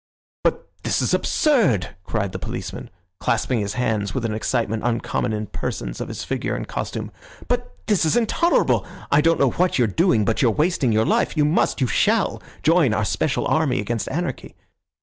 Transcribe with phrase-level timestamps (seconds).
[0.43, 5.45] "But this is absurd!" cried the policeman, clasping his hands with an excitement uncommon in
[5.45, 7.11] persons of his figure and costume,
[7.47, 8.83] "but it is intolerable!
[9.11, 11.37] I don't know what you're doing, but you're wasting your life.
[11.37, 14.55] You must, you shall, join our special army against anarchy.